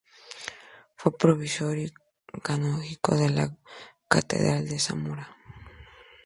[0.95, 1.93] Fue provisor y
[2.41, 3.55] canónigo de la
[4.07, 5.37] catedral de Zamora.